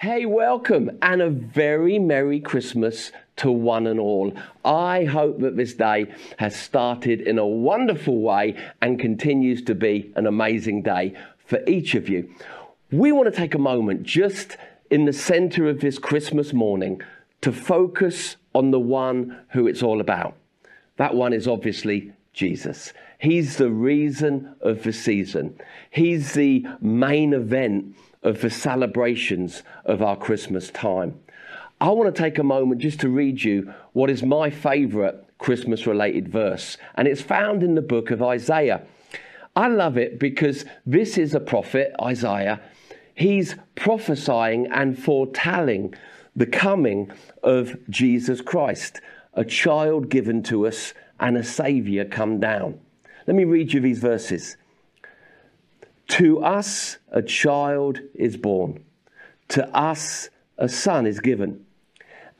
Hey, 0.00 0.24
welcome 0.24 0.96
and 1.02 1.20
a 1.20 1.28
very 1.28 1.98
Merry 1.98 2.40
Christmas 2.40 3.12
to 3.36 3.52
one 3.52 3.86
and 3.86 4.00
all. 4.00 4.32
I 4.64 5.04
hope 5.04 5.40
that 5.40 5.58
this 5.58 5.74
day 5.74 6.06
has 6.38 6.56
started 6.56 7.20
in 7.20 7.38
a 7.38 7.46
wonderful 7.46 8.22
way 8.22 8.56
and 8.80 8.98
continues 8.98 9.60
to 9.64 9.74
be 9.74 10.10
an 10.16 10.26
amazing 10.26 10.80
day 10.84 11.12
for 11.44 11.62
each 11.66 11.94
of 11.94 12.08
you. 12.08 12.34
We 12.90 13.12
want 13.12 13.26
to 13.26 13.38
take 13.38 13.54
a 13.54 13.58
moment 13.58 14.04
just 14.04 14.56
in 14.90 15.04
the 15.04 15.12
center 15.12 15.68
of 15.68 15.80
this 15.80 15.98
Christmas 15.98 16.54
morning 16.54 17.02
to 17.42 17.52
focus 17.52 18.36
on 18.54 18.70
the 18.70 18.80
one 18.80 19.38
who 19.50 19.66
it's 19.66 19.82
all 19.82 20.00
about. 20.00 20.34
That 20.96 21.14
one 21.14 21.34
is 21.34 21.46
obviously 21.46 22.14
Jesus. 22.32 22.94
He's 23.18 23.58
the 23.58 23.68
reason 23.68 24.54
of 24.62 24.82
the 24.82 24.94
season. 24.94 25.60
He's 25.90 26.32
the 26.32 26.66
main 26.80 27.34
event 27.34 27.96
of 28.22 28.40
the 28.40 28.50
celebrations 28.50 29.62
of 29.84 30.02
our 30.02 30.16
Christmas 30.16 30.70
time. 30.70 31.18
I 31.80 31.88
want 31.90 32.14
to 32.14 32.22
take 32.22 32.38
a 32.38 32.44
moment 32.44 32.82
just 32.82 33.00
to 33.00 33.08
read 33.08 33.42
you 33.42 33.72
what 33.92 34.10
is 34.10 34.22
my 34.22 34.50
favorite 34.50 35.24
Christmas 35.38 35.86
related 35.86 36.28
verse, 36.28 36.76
and 36.94 37.08
it's 37.08 37.22
found 37.22 37.62
in 37.62 37.74
the 37.74 37.82
book 37.82 38.10
of 38.10 38.22
Isaiah. 38.22 38.82
I 39.56 39.68
love 39.68 39.96
it 39.96 40.18
because 40.18 40.64
this 40.84 41.16
is 41.16 41.34
a 41.34 41.40
prophet, 41.40 41.92
Isaiah. 42.00 42.60
He's 43.14 43.56
prophesying 43.74 44.66
and 44.70 44.98
foretelling 44.98 45.94
the 46.36 46.46
coming 46.46 47.10
of 47.42 47.76
Jesus 47.88 48.40
Christ, 48.40 49.00
a 49.34 49.44
child 49.44 50.10
given 50.10 50.42
to 50.44 50.66
us 50.66 50.94
and 51.18 51.36
a 51.36 51.44
Savior 51.44 52.04
come 52.04 52.38
down. 52.40 52.78
Let 53.26 53.36
me 53.36 53.44
read 53.44 53.72
you 53.72 53.80
these 53.80 53.98
verses. 53.98 54.56
To 56.10 56.42
us 56.42 56.98
a 57.12 57.22
child 57.22 58.00
is 58.14 58.36
born, 58.36 58.82
to 59.48 59.68
us 59.68 60.28
a 60.58 60.68
son 60.68 61.06
is 61.06 61.20
given, 61.20 61.64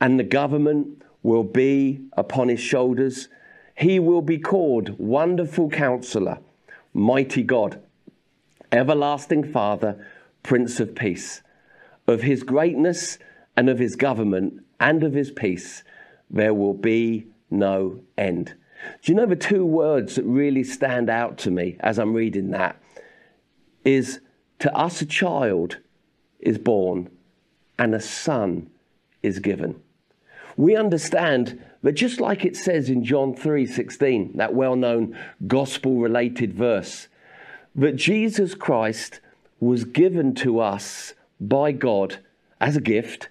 and 0.01 0.19
the 0.19 0.25
government 0.25 1.01
will 1.23 1.45
be 1.45 2.01
upon 2.17 2.49
his 2.49 2.59
shoulders. 2.59 3.29
He 3.75 3.97
will 3.97 4.21
be 4.21 4.37
called 4.37 4.99
Wonderful 4.99 5.69
Counselor, 5.69 6.39
Mighty 6.93 7.43
God, 7.43 7.81
Everlasting 8.73 9.49
Father, 9.53 10.05
Prince 10.43 10.81
of 10.81 10.93
Peace. 10.93 11.41
Of 12.07 12.23
his 12.23 12.43
greatness 12.43 13.19
and 13.55 13.69
of 13.69 13.79
his 13.79 13.95
government 13.95 14.65
and 14.81 15.01
of 15.01 15.13
his 15.13 15.31
peace, 15.31 15.83
there 16.29 16.53
will 16.53 16.73
be 16.73 17.27
no 17.49 18.01
end. 18.17 18.53
Do 19.01 19.11
you 19.11 19.15
know 19.15 19.25
the 19.25 19.37
two 19.37 19.65
words 19.65 20.15
that 20.15 20.25
really 20.25 20.65
stand 20.65 21.09
out 21.09 21.37
to 21.39 21.51
me 21.51 21.77
as 21.79 21.97
I'm 21.97 22.13
reading 22.13 22.51
that? 22.51 22.80
Is 23.83 24.19
to 24.59 24.75
us 24.75 25.01
a 25.01 25.05
child 25.05 25.77
is 26.39 26.57
born 26.57 27.09
and 27.77 27.95
a 27.95 27.99
son 27.99 28.69
is 29.23 29.39
given. 29.39 29.81
We 30.57 30.75
understand 30.75 31.61
that 31.83 31.93
just 31.93 32.19
like 32.19 32.45
it 32.45 32.55
says 32.55 32.89
in 32.89 33.03
John 33.03 33.33
3:16, 33.33 34.33
that 34.35 34.53
well-known 34.53 35.17
gospel-related 35.47 36.53
verse, 36.53 37.07
that 37.75 37.95
Jesus 37.95 38.53
Christ 38.53 39.19
was 39.59 39.85
given 39.85 40.35
to 40.35 40.59
us 40.59 41.13
by 41.39 41.71
God 41.71 42.17
as 42.59 42.75
a 42.75 42.81
gift, 42.81 43.29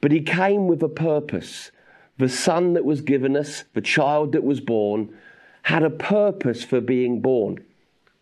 but 0.00 0.10
he 0.12 0.20
came 0.20 0.66
with 0.66 0.82
a 0.82 0.88
purpose. 0.88 1.70
The 2.18 2.28
son 2.28 2.72
that 2.72 2.84
was 2.84 3.02
given 3.02 3.36
us, 3.36 3.64
the 3.74 3.80
child 3.80 4.32
that 4.32 4.44
was 4.44 4.60
born, 4.60 5.14
had 5.62 5.82
a 5.82 5.90
purpose 5.90 6.64
for 6.64 6.80
being 6.80 7.20
born. 7.20 7.62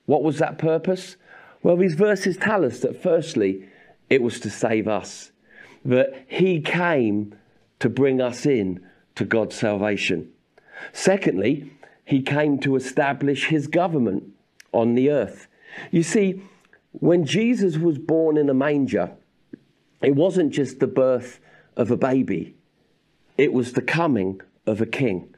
What 0.07 0.23
was 0.23 0.39
that 0.39 0.59
purpose? 0.59 1.17
Well, 1.65 1.79
these 1.79 1.95
verses 1.95 2.37
tell 2.37 2.63
us 2.63 2.81
that 2.81 3.03
firstly, 3.03 3.67
it 4.11 4.23
was 4.23 4.39
to 4.41 4.51
save 4.51 4.87
us, 4.87 5.33
that 5.83 6.27
He 6.29 6.61
came 6.61 7.35
to 7.81 7.89
bring 7.89 8.21
us 8.21 8.45
in 8.45 8.87
to 9.15 9.25
God's 9.25 9.57
salvation. 9.57 10.31
Secondly, 10.93 11.73
He 12.05 12.21
came 12.21 12.59
to 12.61 12.77
establish 12.77 13.47
His 13.47 13.67
government 13.67 14.25
on 14.73 14.95
the 14.95 15.11
earth. 15.11 15.49
You 15.91 16.03
see, 16.03 16.43
when 16.93 17.25
Jesus 17.25 17.79
was 17.79 17.97
born 17.97 18.37
in 18.37 18.51
a 18.51 18.55
manger, 18.55 19.13
it 20.03 20.15
wasn't 20.15 20.53
just 20.53 20.81
the 20.81 20.87
birth 20.87 21.41
of 21.79 21.91
a 21.91 21.97
baby, 21.97 22.55
it 23.39 23.55
was 23.55 23.73
the 23.73 23.83
coming 23.83 24.43
of 24.67 24.83
a 24.83 24.87
king. 24.87 25.35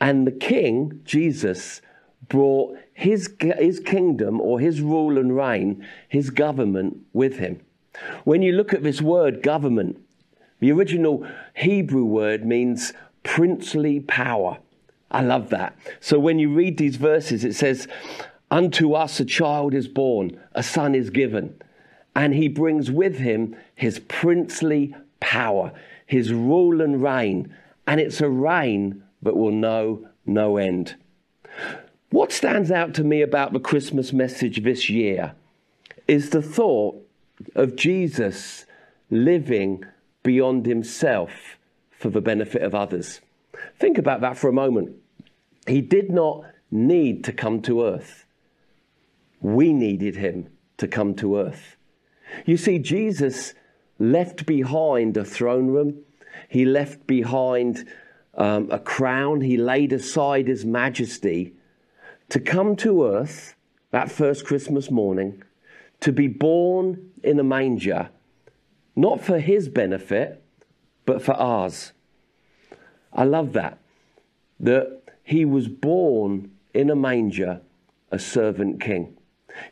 And 0.00 0.26
the 0.26 0.32
king, 0.32 1.00
Jesus, 1.04 1.80
brought 2.28 2.76
his, 2.92 3.34
his 3.40 3.80
kingdom 3.80 4.40
or 4.40 4.60
his 4.60 4.80
rule 4.80 5.18
and 5.18 5.36
reign, 5.36 5.86
his 6.08 6.30
government 6.30 6.98
with 7.12 7.38
him. 7.38 7.60
When 8.24 8.42
you 8.42 8.52
look 8.52 8.72
at 8.72 8.82
this 8.82 9.00
word 9.00 9.42
government, 9.42 10.00
the 10.60 10.72
original 10.72 11.26
Hebrew 11.54 12.04
word 12.04 12.44
means 12.44 12.92
princely 13.22 14.00
power. 14.00 14.58
I 15.10 15.22
love 15.22 15.50
that. 15.50 15.76
So 16.00 16.18
when 16.18 16.38
you 16.38 16.52
read 16.52 16.78
these 16.78 16.96
verses, 16.96 17.44
it 17.44 17.54
says, 17.54 17.86
Unto 18.50 18.94
us 18.94 19.20
a 19.20 19.24
child 19.24 19.74
is 19.74 19.88
born, 19.88 20.40
a 20.52 20.62
son 20.62 20.94
is 20.94 21.10
given, 21.10 21.60
and 22.14 22.34
he 22.34 22.48
brings 22.48 22.90
with 22.90 23.18
him 23.18 23.56
his 23.74 24.00
princely 24.00 24.94
power, 25.20 25.72
his 26.06 26.32
rule 26.32 26.80
and 26.80 27.02
reign, 27.02 27.54
and 27.86 28.00
it's 28.00 28.20
a 28.20 28.28
reign 28.28 29.02
that 29.22 29.36
will 29.36 29.52
know 29.52 30.06
no 30.26 30.56
end. 30.56 30.96
What 32.14 32.30
stands 32.30 32.70
out 32.70 32.94
to 32.94 33.02
me 33.02 33.22
about 33.22 33.52
the 33.52 33.58
Christmas 33.58 34.12
message 34.12 34.62
this 34.62 34.88
year 34.88 35.34
is 36.06 36.30
the 36.30 36.42
thought 36.42 37.04
of 37.56 37.74
Jesus 37.74 38.66
living 39.10 39.84
beyond 40.22 40.64
himself 40.64 41.56
for 41.90 42.10
the 42.10 42.20
benefit 42.20 42.62
of 42.62 42.72
others. 42.72 43.20
Think 43.80 43.98
about 43.98 44.20
that 44.20 44.38
for 44.38 44.48
a 44.48 44.52
moment. 44.52 44.94
He 45.66 45.80
did 45.80 46.08
not 46.08 46.44
need 46.70 47.24
to 47.24 47.32
come 47.32 47.60
to 47.62 47.84
earth, 47.84 48.26
we 49.40 49.72
needed 49.72 50.14
him 50.14 50.46
to 50.76 50.86
come 50.86 51.16
to 51.16 51.36
earth. 51.36 51.74
You 52.46 52.56
see, 52.56 52.78
Jesus 52.78 53.54
left 53.98 54.46
behind 54.46 55.16
a 55.16 55.24
throne 55.24 55.66
room, 55.66 56.04
he 56.48 56.64
left 56.64 57.08
behind 57.08 57.88
um, 58.34 58.70
a 58.70 58.78
crown, 58.78 59.40
he 59.40 59.56
laid 59.56 59.92
aside 59.92 60.46
his 60.46 60.64
majesty 60.64 61.54
to 62.30 62.40
come 62.40 62.76
to 62.76 63.04
earth 63.04 63.54
that 63.90 64.10
first 64.10 64.44
Christmas 64.44 64.90
morning, 64.90 65.42
to 66.00 66.12
be 66.12 66.26
born 66.26 67.10
in 67.22 67.38
a 67.38 67.44
manger, 67.44 68.10
not 68.96 69.20
for 69.20 69.38
his 69.38 69.68
benefit, 69.68 70.42
but 71.06 71.22
for 71.22 71.34
ours. 71.34 71.92
I 73.12 73.24
love 73.24 73.52
that. 73.52 73.78
That 74.58 75.02
he 75.22 75.44
was 75.44 75.68
born 75.68 76.50
in 76.74 76.90
a 76.90 76.96
manger, 76.96 77.60
a 78.10 78.18
servant 78.18 78.80
king. 78.80 79.16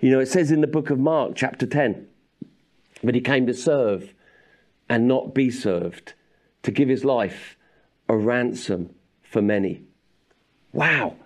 You 0.00 0.10
know, 0.10 0.20
it 0.20 0.26
says 0.26 0.50
in 0.50 0.60
the 0.60 0.66
book 0.66 0.90
of 0.90 0.98
Mark, 0.98 1.32
chapter 1.34 1.66
10, 1.66 2.06
that 3.02 3.14
he 3.14 3.20
came 3.20 3.46
to 3.46 3.54
serve 3.54 4.14
and 4.88 5.08
not 5.08 5.34
be 5.34 5.50
served, 5.50 6.14
to 6.62 6.70
give 6.70 6.88
his 6.88 7.04
life 7.04 7.56
a 8.08 8.16
ransom 8.16 8.94
for 9.22 9.42
many. 9.42 9.82
Wow. 10.72 11.16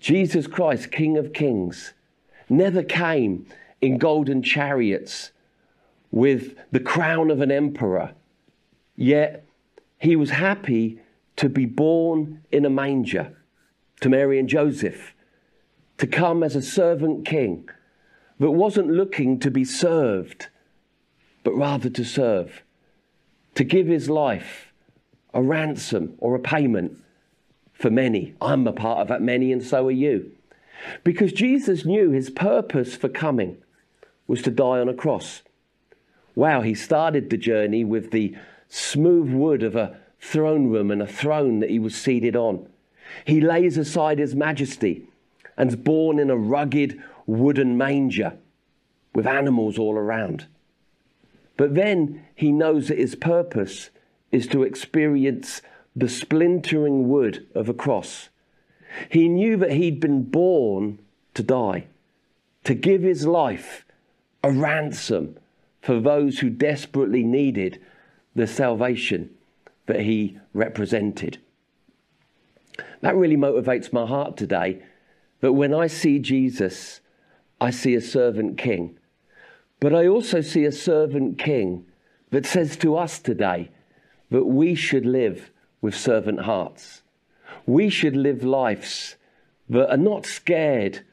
Jesus 0.00 0.46
Christ, 0.46 0.90
King 0.90 1.16
of 1.16 1.32
Kings, 1.32 1.92
never 2.48 2.82
came 2.82 3.46
in 3.80 3.98
golden 3.98 4.42
chariots 4.42 5.32
with 6.10 6.56
the 6.72 6.80
crown 6.80 7.30
of 7.30 7.40
an 7.40 7.50
emperor, 7.50 8.12
yet 8.96 9.44
he 9.98 10.16
was 10.16 10.30
happy 10.30 11.00
to 11.36 11.48
be 11.48 11.66
born 11.66 12.42
in 12.50 12.64
a 12.64 12.70
manger 12.70 13.36
to 14.00 14.08
Mary 14.08 14.38
and 14.38 14.48
Joseph, 14.48 15.14
to 15.98 16.06
come 16.06 16.42
as 16.42 16.56
a 16.56 16.62
servant 16.62 17.26
king 17.26 17.68
that 18.38 18.50
wasn't 18.52 18.88
looking 18.88 19.38
to 19.40 19.50
be 19.50 19.64
served, 19.64 20.48
but 21.42 21.52
rather 21.52 21.90
to 21.90 22.04
serve, 22.04 22.62
to 23.54 23.64
give 23.64 23.86
his 23.86 24.08
life 24.08 24.72
a 25.34 25.42
ransom 25.42 26.14
or 26.18 26.34
a 26.34 26.40
payment 26.40 26.96
for 27.78 27.90
many. 27.90 28.34
I'm 28.40 28.66
a 28.66 28.72
part 28.72 28.98
of 28.98 29.08
that 29.08 29.22
many, 29.22 29.52
and 29.52 29.62
so 29.62 29.86
are 29.86 29.92
you. 29.92 30.32
Because 31.04 31.32
Jesus 31.32 31.84
knew 31.84 32.10
his 32.10 32.28
purpose 32.28 32.96
for 32.96 33.08
coming 33.08 33.58
was 34.26 34.42
to 34.42 34.50
die 34.50 34.80
on 34.80 34.88
a 34.88 34.94
cross. 34.94 35.42
Wow, 36.34 36.60
he 36.62 36.74
started 36.74 37.30
the 37.30 37.36
journey 37.36 37.84
with 37.84 38.10
the 38.10 38.36
smooth 38.68 39.32
wood 39.32 39.62
of 39.62 39.74
a 39.74 39.96
throne 40.20 40.66
room 40.68 40.90
and 40.90 41.00
a 41.00 41.06
throne 41.06 41.60
that 41.60 41.70
he 41.70 41.78
was 41.78 41.94
seated 41.94 42.36
on. 42.36 42.68
He 43.24 43.40
lays 43.40 43.78
aside 43.78 44.18
his 44.18 44.34
majesty 44.34 45.08
and's 45.56 45.76
born 45.76 46.18
in 46.18 46.30
a 46.30 46.36
rugged 46.36 47.02
wooden 47.26 47.76
manger 47.76 48.34
with 49.14 49.26
animals 49.26 49.78
all 49.78 49.96
around. 49.96 50.46
But 51.56 51.74
then 51.74 52.24
he 52.34 52.52
knows 52.52 52.88
that 52.88 52.98
his 52.98 53.16
purpose 53.16 53.90
is 54.30 54.46
to 54.48 54.62
experience 54.62 55.60
the 55.94 56.08
splintering 56.08 57.08
wood 57.08 57.46
of 57.54 57.68
a 57.68 57.74
cross. 57.74 58.28
He 59.10 59.28
knew 59.28 59.56
that 59.56 59.72
he'd 59.72 60.00
been 60.00 60.24
born 60.24 61.00
to 61.34 61.42
die, 61.42 61.86
to 62.64 62.74
give 62.74 63.02
his 63.02 63.26
life 63.26 63.84
a 64.42 64.50
ransom 64.50 65.36
for 65.80 66.00
those 66.00 66.38
who 66.38 66.50
desperately 66.50 67.22
needed 67.22 67.80
the 68.34 68.46
salvation 68.46 69.30
that 69.86 70.00
he 70.00 70.38
represented. 70.52 71.38
That 73.00 73.16
really 73.16 73.36
motivates 73.36 73.92
my 73.92 74.06
heart 74.06 74.36
today. 74.36 74.82
That 75.40 75.52
when 75.52 75.72
I 75.72 75.86
see 75.86 76.18
Jesus, 76.18 77.00
I 77.60 77.70
see 77.70 77.94
a 77.94 78.00
servant 78.00 78.58
king. 78.58 78.98
But 79.80 79.94
I 79.94 80.06
also 80.06 80.40
see 80.40 80.64
a 80.64 80.72
servant 80.72 81.38
king 81.38 81.86
that 82.30 82.46
says 82.46 82.76
to 82.78 82.96
us 82.96 83.18
today 83.18 83.70
that 84.30 84.44
we 84.44 84.74
should 84.74 85.06
live 85.06 85.50
with 85.80 85.94
servant 85.96 86.40
hearts. 86.40 87.02
We 87.66 87.88
should 87.90 88.16
live 88.16 88.42
lives 88.42 89.16
that 89.68 89.90
are 89.90 89.96
not 89.96 90.26
scared 90.26 91.04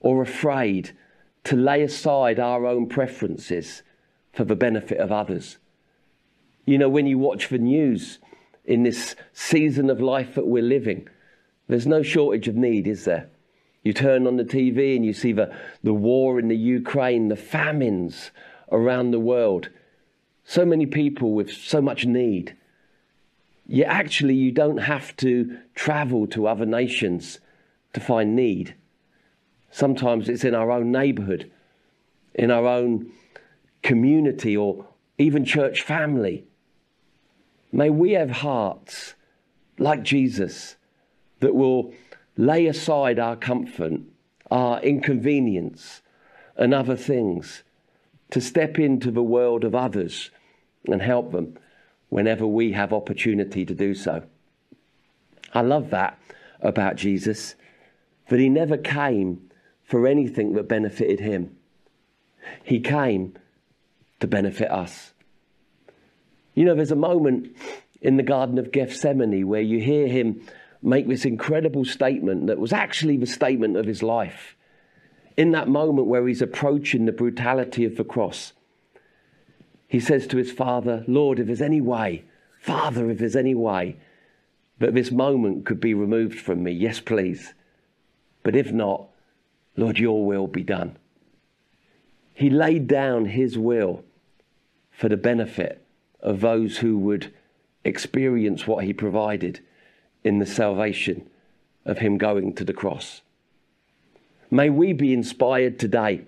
or 0.00 0.22
afraid 0.22 0.96
to 1.44 1.56
lay 1.56 1.82
aside 1.82 2.38
our 2.38 2.66
own 2.66 2.88
preferences 2.88 3.82
for 4.32 4.44
the 4.44 4.56
benefit 4.56 4.98
of 4.98 5.12
others. 5.12 5.58
You 6.66 6.78
know, 6.78 6.88
when 6.88 7.06
you 7.06 7.18
watch 7.18 7.48
the 7.48 7.58
news 7.58 8.18
in 8.64 8.82
this 8.82 9.14
season 9.32 9.90
of 9.90 10.00
life 10.00 10.34
that 10.34 10.46
we're 10.46 10.62
living, 10.62 11.08
there's 11.68 11.86
no 11.86 12.02
shortage 12.02 12.48
of 12.48 12.56
need, 12.56 12.86
is 12.86 13.04
there? 13.04 13.28
You 13.82 13.92
turn 13.92 14.26
on 14.26 14.36
the 14.36 14.44
TV 14.44 14.96
and 14.96 15.04
you 15.04 15.12
see 15.12 15.32
the, 15.32 15.54
the 15.82 15.92
war 15.92 16.38
in 16.38 16.48
the 16.48 16.56
Ukraine, 16.56 17.28
the 17.28 17.36
famines 17.36 18.30
around 18.72 19.10
the 19.10 19.20
world. 19.20 19.68
So 20.44 20.64
many 20.64 20.86
people 20.86 21.32
with 21.32 21.52
so 21.52 21.82
much 21.82 22.06
need. 22.06 22.56
Yet 23.66 23.88
actually, 23.88 24.34
you 24.34 24.52
don't 24.52 24.78
have 24.78 25.16
to 25.16 25.58
travel 25.74 26.26
to 26.28 26.46
other 26.46 26.66
nations 26.66 27.40
to 27.94 28.00
find 28.00 28.36
need. 28.36 28.74
Sometimes 29.70 30.28
it's 30.28 30.44
in 30.44 30.54
our 30.54 30.70
own 30.70 30.92
neighborhood, 30.92 31.50
in 32.34 32.50
our 32.50 32.66
own 32.66 33.10
community, 33.82 34.56
or 34.56 34.86
even 35.18 35.44
church 35.44 35.82
family. 35.82 36.44
May 37.72 37.90
we 37.90 38.12
have 38.12 38.30
hearts 38.30 39.14
like 39.78 40.02
Jesus 40.02 40.76
that 41.40 41.54
will 41.54 41.92
lay 42.36 42.66
aside 42.66 43.18
our 43.18 43.36
comfort, 43.36 44.00
our 44.50 44.80
inconvenience, 44.82 46.02
and 46.56 46.72
other 46.72 46.96
things 46.96 47.62
to 48.30 48.40
step 48.40 48.78
into 48.78 49.10
the 49.10 49.22
world 49.22 49.64
of 49.64 49.74
others 49.74 50.30
and 50.86 51.02
help 51.02 51.32
them 51.32 51.56
whenever 52.14 52.46
we 52.46 52.70
have 52.70 52.92
opportunity 52.92 53.66
to 53.66 53.74
do 53.74 53.92
so. 53.92 54.22
I 55.52 55.62
love 55.62 55.90
that 55.90 56.16
about 56.60 56.94
Jesus, 56.94 57.56
that 58.28 58.38
he 58.38 58.48
never 58.48 58.76
came 58.76 59.50
for 59.82 60.06
anything 60.06 60.52
that 60.52 60.68
benefited 60.68 61.18
him. 61.18 61.56
He 62.62 62.78
came 62.78 63.36
to 64.20 64.28
benefit 64.28 64.70
us. 64.70 65.12
You 66.54 66.64
know, 66.64 66.76
there's 66.76 66.92
a 66.92 66.96
moment 67.10 67.48
in 68.00 68.16
the 68.16 68.22
Garden 68.22 68.58
of 68.58 68.70
Gethsemane 68.70 69.48
where 69.48 69.60
you 69.60 69.80
hear 69.80 70.06
him 70.06 70.40
make 70.80 71.08
this 71.08 71.24
incredible 71.24 71.84
statement 71.84 72.46
that 72.46 72.60
was 72.60 72.72
actually 72.72 73.16
the 73.16 73.26
statement 73.26 73.76
of 73.76 73.86
his 73.86 74.04
life. 74.04 74.54
In 75.36 75.50
that 75.50 75.66
moment 75.66 76.06
where 76.06 76.28
he's 76.28 76.42
approaching 76.42 77.06
the 77.06 77.12
brutality 77.12 77.84
of 77.84 77.96
the 77.96 78.04
cross, 78.04 78.52
he 79.94 80.00
says 80.00 80.26
to 80.26 80.38
his 80.38 80.50
father, 80.50 81.04
Lord, 81.06 81.38
if 81.38 81.46
there's 81.46 81.62
any 81.62 81.80
way, 81.80 82.24
Father, 82.58 83.08
if 83.10 83.18
there's 83.18 83.36
any 83.36 83.54
way 83.54 83.94
that 84.80 84.92
this 84.92 85.12
moment 85.12 85.66
could 85.66 85.78
be 85.78 85.94
removed 85.94 86.40
from 86.40 86.64
me, 86.64 86.72
yes, 86.72 86.98
please. 86.98 87.54
But 88.42 88.56
if 88.56 88.72
not, 88.72 89.06
Lord, 89.76 90.00
your 90.00 90.26
will 90.26 90.48
be 90.48 90.64
done. 90.64 90.96
He 92.32 92.50
laid 92.50 92.88
down 92.88 93.26
his 93.26 93.56
will 93.56 94.02
for 94.90 95.08
the 95.08 95.16
benefit 95.16 95.86
of 96.18 96.40
those 96.40 96.78
who 96.78 96.98
would 96.98 97.32
experience 97.84 98.66
what 98.66 98.82
he 98.82 98.92
provided 98.92 99.60
in 100.24 100.40
the 100.40 100.46
salvation 100.46 101.30
of 101.84 101.98
Him 101.98 102.18
going 102.18 102.52
to 102.56 102.64
the 102.64 102.72
cross. 102.72 103.20
May 104.50 104.70
we 104.70 104.92
be 104.92 105.12
inspired 105.12 105.78
today 105.78 106.22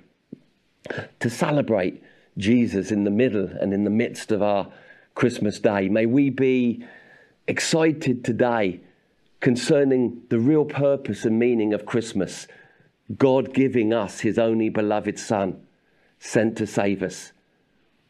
to 1.19 1.29
celebrate 1.29 2.01
Jesus 2.39 2.91
in 2.91 3.05
the 3.05 3.11
middle 3.11 3.47
and 3.47 3.73
in 3.73 3.85
the 3.85 3.91
midst 3.91 4.33
of 4.33 4.43
our 4.43 4.69
Christmas 5.15 5.59
day. 5.59 5.89
May 5.89 6.07
we 6.07 6.31
be 6.31 6.85
excited 7.47 8.25
today 8.25 8.81
concerning 9.41 10.23
the 10.29 10.39
real 10.39 10.65
purpose 10.65 11.25
and 11.25 11.39
meaning 11.39 11.73
of 11.73 11.87
Christmas 11.87 12.47
God 13.17 13.55
giving 13.55 13.93
us 13.93 14.21
His 14.21 14.39
only 14.39 14.69
beloved 14.69 15.19
Son, 15.19 15.65
sent 16.19 16.57
to 16.59 16.67
save 16.67 17.03
us. 17.03 17.33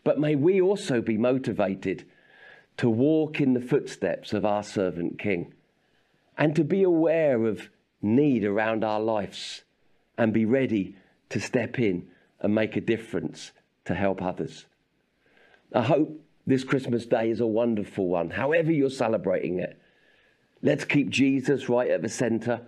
But 0.04 0.18
may 0.18 0.34
we 0.34 0.60
also 0.60 1.00
be 1.00 1.18
motivated 1.18 2.06
to 2.78 2.88
walk 2.88 3.40
in 3.40 3.54
the 3.54 3.60
footsteps 3.60 4.32
of 4.32 4.44
our 4.44 4.62
servant 4.62 5.18
King 5.18 5.52
and 6.38 6.54
to 6.56 6.64
be 6.64 6.82
aware 6.82 7.44
of 7.44 7.68
need 8.02 8.44
around 8.44 8.84
our 8.84 9.00
lives 9.00 9.64
and 10.16 10.32
be 10.32 10.44
ready 10.44 10.96
to 11.30 11.40
step 11.40 11.78
in 11.78 12.08
and 12.40 12.54
make 12.54 12.76
a 12.76 12.80
difference 12.80 13.52
to 13.86 13.94
help 13.94 14.22
others. 14.22 14.66
I 15.72 15.82
hope 15.82 16.20
this 16.46 16.64
Christmas 16.64 17.06
day 17.06 17.30
is 17.30 17.40
a 17.40 17.46
wonderful 17.46 18.06
one, 18.08 18.30
however 18.30 18.70
you're 18.70 18.90
celebrating 18.90 19.58
it. 19.58 19.80
Let's 20.62 20.84
keep 20.84 21.10
Jesus 21.10 21.68
right 21.68 21.90
at 21.90 22.02
the 22.02 22.08
center. 22.08 22.60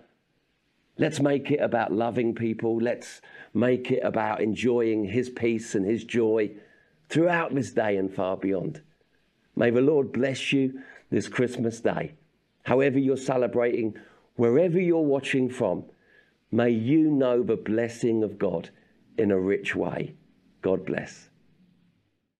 Let's 0.97 1.19
make 1.19 1.49
it 1.51 1.61
about 1.61 1.93
loving 1.93 2.35
people. 2.35 2.81
Let's 2.81 3.21
make 3.53 3.91
it 3.91 4.01
about 4.03 4.41
enjoying 4.41 5.05
His 5.05 5.29
peace 5.29 5.75
and 5.75 5.85
His 5.85 6.03
joy 6.03 6.51
throughout 7.07 7.55
this 7.55 7.71
day 7.71 7.97
and 7.97 8.13
far 8.13 8.37
beyond. 8.37 8.81
May 9.55 9.71
the 9.71 9.81
Lord 9.81 10.11
bless 10.11 10.51
you 10.51 10.81
this 11.09 11.27
Christmas 11.27 11.79
day 11.79 12.13
however 12.69 12.99
you're 12.99 13.17
celebrating, 13.17 13.95
wherever 14.35 14.79
you're 14.79 15.01
watching 15.01 15.49
from, 15.49 15.83
may 16.51 16.69
you 16.69 17.09
know 17.09 17.41
the 17.41 17.55
blessing 17.55 18.23
of 18.23 18.37
God 18.37 18.69
in 19.17 19.31
a 19.31 19.39
rich 19.39 19.75
way. 19.75 20.13
God 20.61 20.85
bless. 20.85 21.28